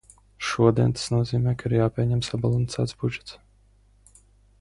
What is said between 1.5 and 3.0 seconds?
ka ir jāpieņem sabalansēts